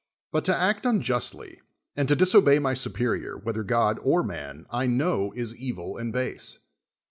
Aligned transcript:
But 0.31 0.43
to 0.45 0.55
act 0.55 0.87
unjustly, 0.87 1.61
and 1.95 2.07
to 2.07 2.15
disobey 2.15 2.57
my 2.57 2.73
superior, 2.73 3.37
whether 3.37 3.61
God 3.61 3.99
or 4.01 4.23
man, 4.23 4.65
I 4.71 4.87
know 4.87 5.31
is 5.35 5.55
evil 5.55 5.95
and 5.95 6.11
base. 6.11 6.57